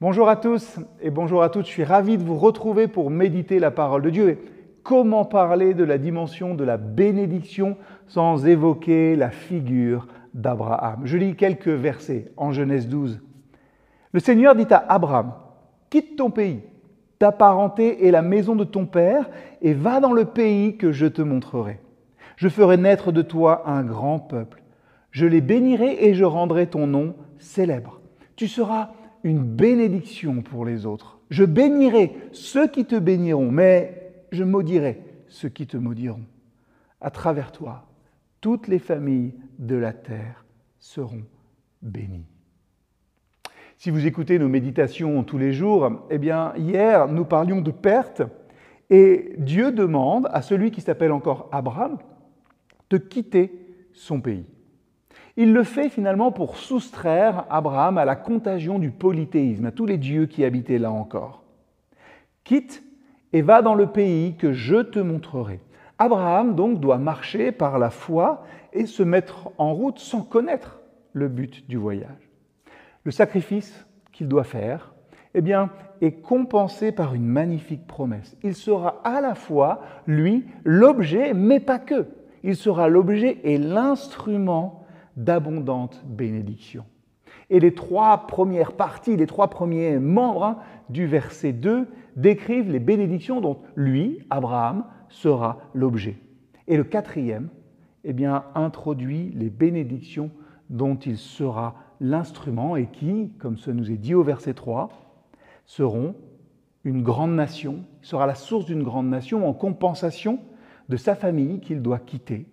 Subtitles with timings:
[0.00, 3.58] Bonjour à tous et bonjour à toutes, je suis ravi de vous retrouver pour méditer
[3.58, 4.28] la parole de Dieu.
[4.28, 4.38] Et
[4.84, 11.00] comment parler de la dimension de la bénédiction sans évoquer la figure d'Abraham?
[11.02, 13.20] Je lis quelques versets en Genèse 12.
[14.12, 15.32] Le Seigneur dit à Abraham,
[15.90, 16.60] quitte ton pays,
[17.18, 19.28] ta parenté et la maison de ton père,
[19.62, 21.80] et va dans le pays que je te montrerai.
[22.36, 24.62] Je ferai naître de toi un grand peuple.
[25.10, 28.00] Je les bénirai et je rendrai ton nom célèbre.
[28.36, 28.90] Tu seras
[29.24, 31.18] une bénédiction pour les autres.
[31.30, 36.24] Je bénirai ceux qui te béniront, mais je maudirai ceux qui te maudiront.
[37.00, 37.86] À travers toi,
[38.40, 40.44] toutes les familles de la terre
[40.78, 41.24] seront
[41.82, 42.26] bénies.
[43.76, 48.22] Si vous écoutez nos méditations tous les jours, eh bien, hier, nous parlions de perte
[48.90, 51.98] et Dieu demande à celui qui s'appelle encore Abraham
[52.90, 53.52] de quitter
[53.92, 54.46] son pays.
[55.40, 59.96] Il le fait finalement pour soustraire Abraham à la contagion du polythéisme, à tous les
[59.96, 61.44] dieux qui habitaient là encore.
[62.42, 62.82] Quitte
[63.32, 65.60] et va dans le pays que je te montrerai.
[65.96, 70.80] Abraham donc doit marcher par la foi et se mettre en route sans connaître
[71.12, 72.30] le but du voyage.
[73.04, 74.92] Le sacrifice qu'il doit faire,
[75.34, 78.36] eh bien, est compensé par une magnifique promesse.
[78.42, 82.08] Il sera à la fois, lui, l'objet, mais pas que.
[82.42, 84.84] Il sera l'objet et l'instrument
[85.18, 86.86] d'abondantes bénédictions.
[87.50, 92.78] Et les trois premières parties, les trois premiers membres hein, du verset 2 décrivent les
[92.78, 96.16] bénédictions dont lui, Abraham, sera l'objet.
[96.66, 97.48] Et le quatrième,
[98.04, 100.30] eh bien, introduit les bénédictions
[100.70, 104.90] dont il sera l'instrument et qui, comme ce nous est dit au verset 3,
[105.64, 106.14] seront
[106.84, 110.38] une grande nation, sera la source d'une grande nation en compensation
[110.88, 112.46] de sa famille qu'il doit quitter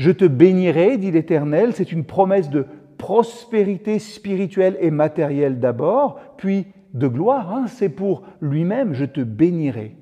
[0.00, 2.64] je te bénirai, dit l'Éternel, c'est une promesse de
[2.96, 9.94] prospérité spirituelle et matérielle d'abord, puis de gloire, hein, c'est pour lui-même, je te bénirai.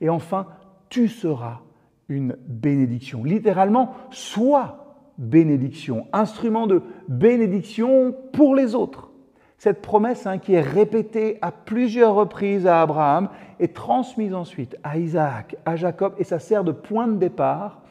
[0.00, 0.46] Et enfin,
[0.88, 1.60] tu seras
[2.08, 3.24] une bénédiction.
[3.24, 9.10] Littéralement, sois bénédiction, instrument de bénédiction pour les autres.
[9.58, 13.28] Cette promesse hein, qui est répétée à plusieurs reprises à Abraham
[13.60, 17.82] est transmise ensuite à Isaac, à Jacob, et ça sert de point de départ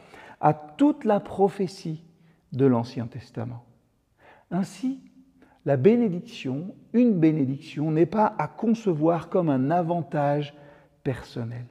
[0.44, 2.04] à toute la prophétie
[2.52, 3.64] de l'Ancien Testament.
[4.50, 5.00] Ainsi,
[5.64, 10.54] la bénédiction, une bénédiction, n'est pas à concevoir comme un avantage
[11.02, 11.64] personnel.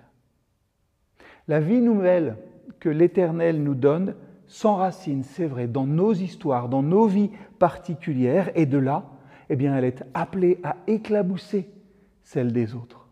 [1.48, 2.36] La vie nouvelle
[2.80, 4.16] que l'Éternel nous donne
[4.48, 7.30] s'enracine, c'est vrai, dans nos histoires, dans nos vies
[7.60, 9.06] particulières, et de là,
[9.50, 11.70] eh bien, elle est appelée à éclabousser
[12.24, 13.03] celle des autres.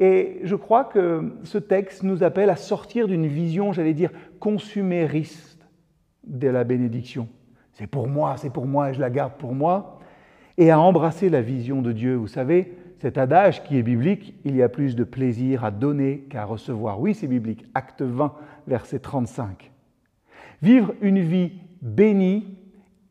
[0.00, 5.68] Et je crois que ce texte nous appelle à sortir d'une vision, j'allais dire, consumériste
[6.24, 7.28] de la bénédiction.
[7.74, 9.98] C'est pour moi, c'est pour moi et je la garde pour moi.
[10.56, 12.14] Et à embrasser la vision de Dieu.
[12.14, 16.26] Vous savez, cet adage qui est biblique, il y a plus de plaisir à donner
[16.30, 16.98] qu'à recevoir.
[16.98, 17.66] Oui, c'est biblique.
[17.74, 18.32] Acte 20,
[18.66, 19.70] verset 35.
[20.62, 22.56] Vivre une vie bénie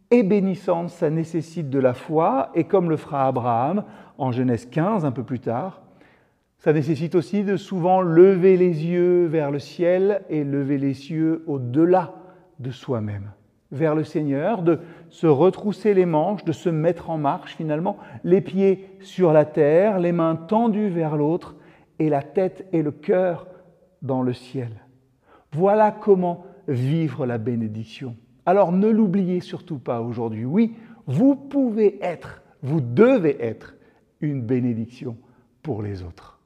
[0.09, 3.83] et bénissante, ça nécessite de la foi, et comme le fera Abraham
[4.17, 5.83] en Genèse 15, un peu plus tard,
[6.59, 11.44] ça nécessite aussi de souvent lever les yeux vers le ciel et lever les yeux
[11.47, 12.16] au-delà
[12.59, 13.31] de soi-même,
[13.72, 18.42] vers le Seigneur, de se retrousser les manches, de se mettre en marche finalement, les
[18.42, 21.56] pieds sur la terre, les mains tendues vers l'autre
[21.98, 23.48] et la tête et le cœur
[24.02, 24.72] dans le ciel.
[25.53, 28.18] Voilà comment vivre la bénédiction.
[28.46, 30.44] Alors ne l'oubliez surtout pas aujourd'hui.
[30.44, 30.75] Oui,
[31.08, 33.75] vous pouvez être, vous devez être
[34.19, 35.18] une bénédiction
[35.64, 36.38] pour les autres.